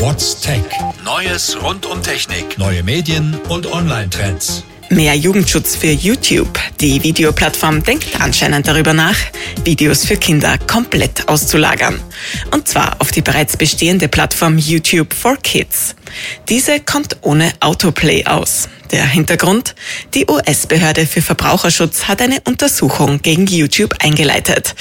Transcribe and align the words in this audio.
What's 0.00 0.40
Tech? 0.40 0.64
Neues 1.04 1.62
rund 1.62 1.84
um 1.84 2.02
Technik, 2.02 2.56
neue 2.56 2.82
Medien 2.82 3.38
und 3.50 3.70
Online-Trends. 3.70 4.64
Mehr 4.88 5.14
Jugendschutz 5.14 5.76
für 5.76 5.90
YouTube. 5.90 6.58
Die 6.80 7.02
Videoplattform 7.02 7.84
denkt 7.84 8.18
anscheinend 8.18 8.66
darüber 8.66 8.94
nach, 8.94 9.16
Videos 9.62 10.06
für 10.06 10.16
Kinder 10.16 10.56
komplett 10.66 11.28
auszulagern. 11.28 12.00
Und 12.50 12.66
zwar 12.66 12.96
auf 12.98 13.10
die 13.10 13.20
bereits 13.20 13.58
bestehende 13.58 14.08
Plattform 14.08 14.56
YouTube 14.56 15.12
for 15.12 15.36
Kids. 15.36 15.94
Diese 16.48 16.80
kommt 16.80 17.18
ohne 17.20 17.52
Autoplay 17.60 18.24
aus. 18.24 18.70
Der 18.92 19.06
Hintergrund? 19.06 19.76
Die 20.14 20.26
US-Behörde 20.28 21.06
für 21.06 21.22
Verbraucherschutz 21.22 22.08
hat 22.08 22.20
eine 22.20 22.40
Untersuchung 22.40 23.22
gegen 23.22 23.46
YouTube 23.46 23.94
eingeleitet. 24.00 24.74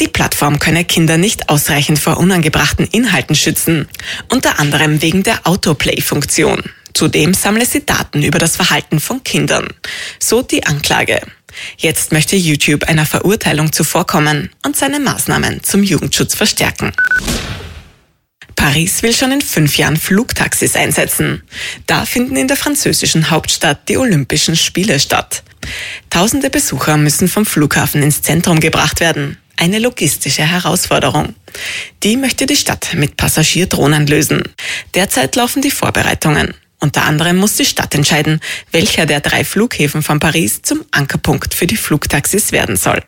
Die 0.00 0.08
Plattform 0.08 0.58
könne 0.58 0.84
Kinder 0.84 1.18
nicht 1.18 1.50
ausreichend 1.50 1.98
vor 1.98 2.16
unangebrachten 2.16 2.86
Inhalten 2.86 3.36
schützen, 3.36 3.88
unter 4.30 4.58
anderem 4.58 5.02
wegen 5.02 5.22
der 5.22 5.46
Autoplay-Funktion. 5.46 6.62
Zudem 6.94 7.34
sammle 7.34 7.66
sie 7.66 7.84
Daten 7.84 8.22
über 8.22 8.38
das 8.38 8.56
Verhalten 8.56 9.00
von 9.00 9.22
Kindern. 9.22 9.68
So 10.18 10.42
die 10.42 10.64
Anklage. 10.64 11.20
Jetzt 11.76 12.12
möchte 12.12 12.36
YouTube 12.36 12.84
einer 12.84 13.04
Verurteilung 13.04 13.72
zuvorkommen 13.72 14.50
und 14.64 14.76
seine 14.76 15.00
Maßnahmen 15.00 15.62
zum 15.62 15.82
Jugendschutz 15.82 16.34
verstärken. 16.34 16.92
Paris 18.72 19.02
will 19.02 19.12
schon 19.12 19.32
in 19.32 19.42
fünf 19.42 19.76
Jahren 19.76 19.98
Flugtaxis 19.98 20.76
einsetzen. 20.76 21.42
Da 21.86 22.06
finden 22.06 22.36
in 22.36 22.48
der 22.48 22.56
französischen 22.56 23.28
Hauptstadt 23.28 23.86
die 23.90 23.98
Olympischen 23.98 24.56
Spiele 24.56 24.98
statt. 24.98 25.42
Tausende 26.08 26.48
Besucher 26.48 26.96
müssen 26.96 27.28
vom 27.28 27.44
Flughafen 27.44 28.02
ins 28.02 28.22
Zentrum 28.22 28.60
gebracht 28.60 29.00
werden. 29.00 29.36
Eine 29.58 29.78
logistische 29.78 30.44
Herausforderung. 30.44 31.34
Die 32.02 32.16
möchte 32.16 32.46
die 32.46 32.56
Stadt 32.56 32.94
mit 32.94 33.18
Passagierdrohnen 33.18 34.06
lösen. 34.06 34.42
Derzeit 34.94 35.36
laufen 35.36 35.60
die 35.60 35.70
Vorbereitungen. 35.70 36.54
Unter 36.80 37.04
anderem 37.04 37.36
muss 37.36 37.56
die 37.56 37.66
Stadt 37.66 37.94
entscheiden, 37.94 38.40
welcher 38.70 39.04
der 39.04 39.20
drei 39.20 39.44
Flughäfen 39.44 40.02
von 40.02 40.18
Paris 40.18 40.62
zum 40.62 40.82
Ankerpunkt 40.92 41.52
für 41.52 41.66
die 41.66 41.76
Flugtaxis 41.76 42.52
werden 42.52 42.76
soll. 42.76 43.02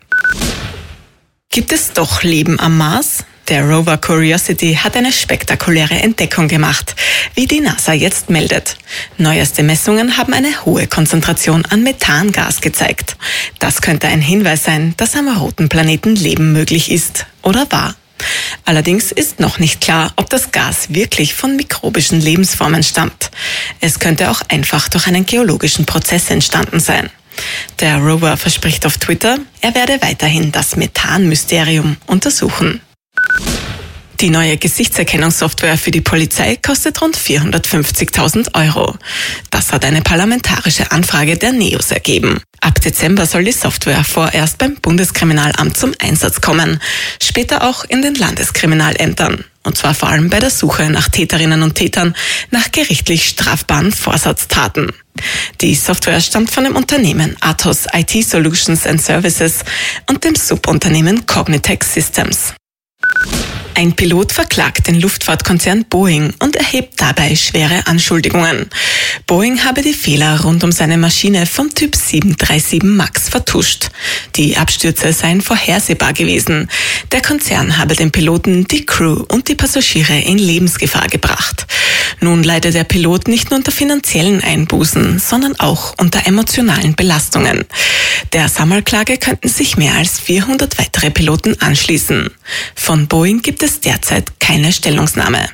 Gibt 1.48 1.72
es 1.72 1.94
doch 1.94 2.22
Leben 2.22 2.60
am 2.60 2.76
Mars? 2.76 3.24
Der 3.48 3.62
Rover 3.62 3.98
Curiosity 3.98 4.74
hat 4.82 4.96
eine 4.96 5.12
spektakuläre 5.12 5.96
Entdeckung 5.96 6.48
gemacht, 6.48 6.96
wie 7.34 7.46
die 7.46 7.60
NASA 7.60 7.92
jetzt 7.92 8.30
meldet. 8.30 8.78
Neueste 9.18 9.62
Messungen 9.62 10.16
haben 10.16 10.32
eine 10.32 10.64
hohe 10.64 10.86
Konzentration 10.86 11.62
an 11.66 11.82
Methangas 11.82 12.62
gezeigt. 12.62 13.18
Das 13.58 13.82
könnte 13.82 14.08
ein 14.08 14.22
Hinweis 14.22 14.64
sein, 14.64 14.94
dass 14.96 15.14
am 15.14 15.28
roten 15.28 15.68
Planeten 15.68 16.16
Leben 16.16 16.54
möglich 16.54 16.90
ist 16.90 17.26
oder 17.42 17.70
war. 17.70 17.94
Allerdings 18.64 19.12
ist 19.12 19.40
noch 19.40 19.58
nicht 19.58 19.82
klar, 19.82 20.14
ob 20.16 20.30
das 20.30 20.50
Gas 20.50 20.94
wirklich 20.94 21.34
von 21.34 21.54
mikrobischen 21.56 22.22
Lebensformen 22.22 22.82
stammt. 22.82 23.30
Es 23.78 23.98
könnte 23.98 24.30
auch 24.30 24.40
einfach 24.48 24.88
durch 24.88 25.06
einen 25.06 25.26
geologischen 25.26 25.84
Prozess 25.84 26.30
entstanden 26.30 26.80
sein. 26.80 27.10
Der 27.80 27.98
Rover 27.98 28.38
verspricht 28.38 28.86
auf 28.86 28.96
Twitter, 28.96 29.38
er 29.60 29.74
werde 29.74 30.00
weiterhin 30.00 30.50
das 30.50 30.76
Methan-Mysterium 30.76 31.98
untersuchen. 32.06 32.80
Die 34.24 34.30
neue 34.30 34.56
Gesichtserkennungssoftware 34.56 35.76
für 35.76 35.90
die 35.90 36.00
Polizei 36.00 36.56
kostet 36.56 37.02
rund 37.02 37.14
450.000 37.14 38.54
Euro. 38.54 38.96
Das 39.50 39.70
hat 39.70 39.84
eine 39.84 40.00
parlamentarische 40.00 40.90
Anfrage 40.92 41.36
der 41.36 41.52
NEOS 41.52 41.90
ergeben. 41.90 42.40
Ab 42.62 42.80
Dezember 42.80 43.26
soll 43.26 43.44
die 43.44 43.52
Software 43.52 44.02
vorerst 44.02 44.56
beim 44.56 44.76
Bundeskriminalamt 44.76 45.76
zum 45.76 45.92
Einsatz 45.98 46.40
kommen, 46.40 46.80
später 47.22 47.68
auch 47.68 47.84
in 47.84 48.00
den 48.00 48.14
Landeskriminalämtern. 48.14 49.44
Und 49.62 49.76
zwar 49.76 49.92
vor 49.92 50.08
allem 50.08 50.30
bei 50.30 50.40
der 50.40 50.48
Suche 50.48 50.88
nach 50.88 51.10
Täterinnen 51.10 51.62
und 51.62 51.74
Tätern 51.74 52.16
nach 52.50 52.72
gerichtlich 52.72 53.28
strafbaren 53.28 53.92
Vorsatztaten. 53.92 54.90
Die 55.60 55.74
Software 55.74 56.22
stammt 56.22 56.50
von 56.50 56.64
dem 56.64 56.76
Unternehmen 56.76 57.36
Atos 57.40 57.88
IT 57.92 58.26
Solutions 58.26 58.86
and 58.86 59.02
Services 59.02 59.58
und 60.08 60.24
dem 60.24 60.34
Subunternehmen 60.34 61.26
Cognitex 61.26 61.92
Systems. 61.92 62.54
Ein 63.76 63.94
Pilot 63.94 64.30
verklagt 64.30 64.86
den 64.86 65.00
Luftfahrtkonzern 65.00 65.84
Boeing 65.86 66.32
und 66.38 66.54
erhebt 66.54 67.00
dabei 67.00 67.34
schwere 67.34 67.86
Anschuldigungen. 67.88 68.70
Boeing 69.26 69.64
habe 69.64 69.82
die 69.82 69.92
Fehler 69.92 70.42
rund 70.42 70.62
um 70.62 70.70
seine 70.70 70.96
Maschine 70.96 71.44
vom 71.44 71.74
Typ 71.74 71.96
737 71.96 72.84
MAX 72.84 73.28
vertuscht. 73.28 73.88
Die 74.36 74.56
Abstürze 74.56 75.12
seien 75.12 75.40
vorhersehbar 75.40 76.12
gewesen. 76.12 76.70
Der 77.10 77.20
Konzern 77.20 77.76
habe 77.76 77.96
den 77.96 78.12
Piloten, 78.12 78.68
die 78.68 78.86
Crew 78.86 79.24
und 79.28 79.48
die 79.48 79.56
Passagiere 79.56 80.20
in 80.20 80.38
Lebensgefahr 80.38 81.08
gebracht. 81.08 81.66
Nun 82.20 82.44
leidet 82.44 82.74
der 82.74 82.84
Pilot 82.84 83.26
nicht 83.26 83.50
nur 83.50 83.58
unter 83.58 83.72
finanziellen 83.72 84.40
Einbußen, 84.40 85.18
sondern 85.18 85.58
auch 85.58 85.94
unter 85.98 86.26
emotionalen 86.28 86.94
Belastungen. 86.94 87.64
Der 88.34 88.48
Sammelklage 88.48 89.16
könnten 89.16 89.48
sich 89.48 89.76
mehr 89.76 89.94
als 89.94 90.18
400 90.18 90.76
weitere 90.78 91.12
Piloten 91.12 91.56
anschließen. 91.60 92.30
Von 92.74 93.06
Boeing 93.06 93.42
gibt 93.42 93.62
es 93.62 93.78
derzeit 93.78 94.40
keine 94.40 94.72
Stellungnahme. 94.72 95.48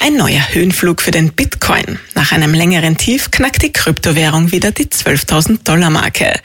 Ein 0.00 0.16
neuer 0.16 0.40
Höhenflug 0.54 1.02
für 1.02 1.10
den 1.10 1.34
Bitcoin. 1.34 1.98
Nach 2.14 2.32
einem 2.32 2.54
längeren 2.54 2.96
Tief 2.96 3.30
knackt 3.30 3.62
die 3.62 3.72
Kryptowährung 3.72 4.52
wieder 4.52 4.72
die 4.72 4.86
12.000 4.86 5.64
Dollar 5.64 5.90
Marke. 5.90 6.40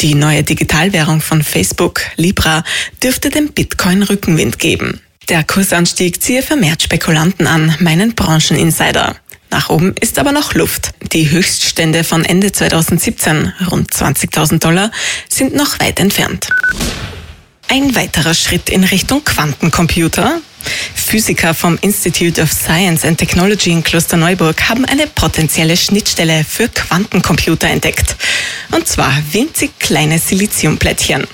Die 0.00 0.14
neue 0.14 0.44
Digitalwährung 0.44 1.20
von 1.20 1.42
Facebook, 1.42 2.00
Libra, 2.16 2.64
dürfte 3.02 3.28
dem 3.28 3.52
Bitcoin 3.52 4.02
Rückenwind 4.02 4.58
geben. 4.58 5.02
Der 5.28 5.44
Kursanstieg 5.44 6.22
ziehe 6.22 6.42
vermehrt 6.42 6.82
Spekulanten 6.82 7.46
an, 7.46 7.76
meinen 7.80 8.14
Brancheninsider. 8.14 9.16
Nach 9.50 9.68
oben 9.68 9.94
ist 10.00 10.18
aber 10.18 10.32
noch 10.32 10.54
Luft. 10.54 10.92
Die 11.12 11.30
Höchststände 11.30 12.04
von 12.04 12.24
Ende 12.24 12.52
2017, 12.52 13.52
rund 13.70 13.90
20.000 13.90 14.58
Dollar, 14.60 14.90
sind 15.28 15.54
noch 15.54 15.80
weit 15.80 15.98
entfernt. 15.98 16.48
Ein 17.68 17.94
weiterer 17.94 18.34
Schritt 18.34 18.68
in 18.68 18.84
Richtung 18.84 19.24
Quantencomputer. 19.24 20.40
Physiker 20.94 21.54
vom 21.54 21.78
Institute 21.80 22.40
of 22.40 22.52
Science 22.52 23.04
and 23.04 23.18
Technology 23.18 23.70
in 23.70 23.82
Klosterneuburg 23.82 24.68
haben 24.68 24.84
eine 24.84 25.06
potenzielle 25.06 25.76
Schnittstelle 25.76 26.44
für 26.44 26.68
Quantencomputer 26.68 27.68
entdeckt. 27.68 28.16
Und 28.70 28.86
zwar 28.86 29.12
winzig 29.32 29.78
kleine 29.78 30.18
Siliziumplättchen. 30.18 31.26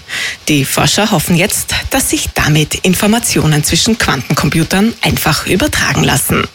Die 0.48 0.64
Forscher 0.64 1.10
hoffen 1.10 1.36
jetzt, 1.36 1.74
dass 1.90 2.10
sich 2.10 2.28
damit 2.34 2.76
Informationen 2.76 3.64
zwischen 3.64 3.98
Quantencomputern 3.98 4.94
einfach 5.02 5.46
übertragen 5.46 6.04
lassen. 6.04 6.46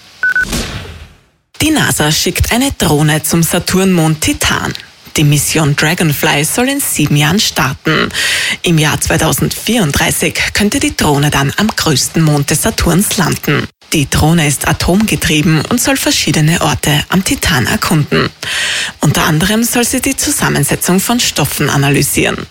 Die 1.62 1.70
NASA 1.70 2.12
schickt 2.12 2.52
eine 2.52 2.72
Drohne 2.72 3.22
zum 3.22 3.44
Saturnmond 3.44 4.20
Titan. 4.20 4.74
Die 5.16 5.24
Mission 5.24 5.76
Dragonfly 5.76 6.44
soll 6.44 6.70
in 6.70 6.80
sieben 6.80 7.16
Jahren 7.16 7.40
starten. 7.40 8.10
Im 8.64 8.80
Jahr 8.80 9.00
2034 9.00 10.34
könnte 10.56 10.80
die 10.80 10.98
Drohne 10.98 11.30
dann 11.30 11.54
am 11.58 11.68
größten 11.68 12.24
Mond 12.24 12.50
des 12.50 12.64
Saturns 12.64 13.18
landen. 13.18 13.68
Die 13.94 14.10
Drohne 14.10 14.48
ist 14.48 14.68
atomgetrieben 14.68 15.64
und 15.70 15.80
soll 15.80 15.98
verschiedene 15.98 16.62
Orte 16.62 17.04
am 17.10 17.24
Titan 17.24 17.68
erkunden. 17.68 18.32
Unter 19.02 19.26
anderem 19.26 19.64
soll 19.64 19.86
sie 19.86 20.02
die 20.02 20.18
Zusammensetzung 20.18 21.00
von 21.00 21.20
Stoffen 21.20 21.70
analysieren 21.70 22.48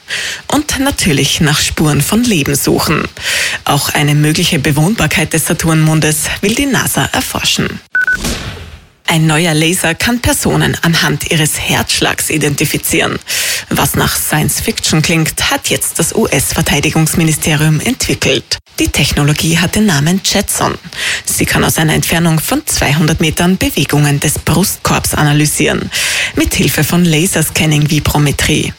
und 0.52 0.78
natürlich 0.78 1.40
nach 1.40 1.58
Spuren 1.58 2.00
von 2.00 2.22
Leben 2.22 2.54
suchen. 2.54 3.08
Auch 3.64 3.88
eine 3.88 4.14
mögliche 4.14 4.60
Bewohnbarkeit 4.60 5.32
des 5.32 5.46
Saturnmondes 5.46 6.26
will 6.42 6.54
die 6.54 6.66
NASA 6.66 7.06
erforschen. 7.06 7.80
Ein 9.10 9.26
neuer 9.26 9.54
Laser 9.54 9.96
kann 9.96 10.20
Personen 10.20 10.76
anhand 10.82 11.32
ihres 11.32 11.58
Herzschlags 11.58 12.30
identifizieren. 12.30 13.18
Was 13.68 13.96
nach 13.96 14.16
Science 14.16 14.60
Fiction 14.60 15.02
klingt, 15.02 15.50
hat 15.50 15.68
jetzt 15.68 15.98
das 15.98 16.14
US-Verteidigungsministerium 16.14 17.80
entwickelt. 17.80 18.58
Die 18.78 18.86
Technologie 18.86 19.58
hat 19.58 19.74
den 19.74 19.86
Namen 19.86 20.20
Jetson. 20.24 20.78
Sie 21.24 21.44
kann 21.44 21.64
aus 21.64 21.78
einer 21.78 21.94
Entfernung 21.94 22.38
von 22.38 22.64
200 22.64 23.20
Metern 23.20 23.56
Bewegungen 23.56 24.20
des 24.20 24.38
Brustkorbs 24.38 25.14
analysieren, 25.14 25.90
mit 26.36 26.54
Hilfe 26.54 26.84
von 26.84 27.04
Laserscanning-Vibrometrie. 27.04 28.72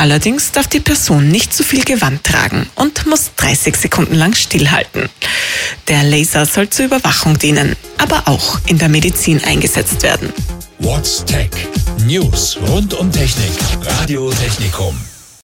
Allerdings 0.00 0.50
darf 0.50 0.66
die 0.66 0.80
Person 0.80 1.28
nicht 1.28 1.52
zu 1.52 1.62
viel 1.62 1.84
Gewand 1.84 2.24
tragen 2.24 2.66
und 2.74 3.04
muss 3.04 3.32
30 3.36 3.76
Sekunden 3.76 4.14
lang 4.14 4.34
stillhalten. 4.34 5.10
Der 5.88 6.04
Laser 6.04 6.46
soll 6.46 6.70
zur 6.70 6.86
Überwachung 6.86 7.38
dienen, 7.38 7.76
aber 7.98 8.22
auch 8.24 8.58
in 8.64 8.78
der 8.78 8.88
Medizin 8.88 9.44
eingesetzt 9.44 10.02
werden. 10.02 10.32
What's 10.78 11.22
Tech? 11.26 11.50
News 12.06 12.56
rund 12.66 12.94
um 12.94 13.12
Technik. 13.12 13.52
Radio 13.84 14.30
Technikum. 14.30 14.98